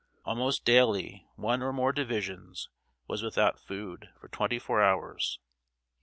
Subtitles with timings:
[0.25, 2.69] Almost daily one or more divisions
[3.07, 5.37] was without food for twenty four hours.